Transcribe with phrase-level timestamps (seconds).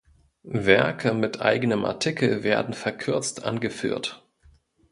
[0.41, 4.25] Werke mit eigenem Artikel werden verkürzt angeführt.